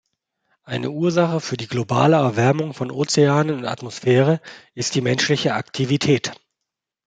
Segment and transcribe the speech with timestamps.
[0.63, 4.41] Eine Ursache für die globale Erwärmung von Ozeanen und Atmosphäre
[4.73, 6.31] ist die menschliche Aktivität.